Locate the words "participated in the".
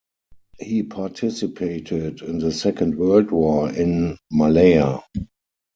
0.81-2.51